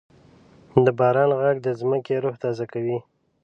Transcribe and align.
د 0.85 0.87
باران 0.99 1.29
ږغ 1.39 1.43
د 1.65 1.67
ځمکې 1.79 2.15
روح 2.23 2.35
تازه 2.43 2.65
کوي. 2.73 2.97